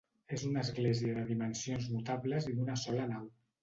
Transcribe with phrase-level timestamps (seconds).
[0.37, 3.35] És una església de dimensions notables i d'una sola nau.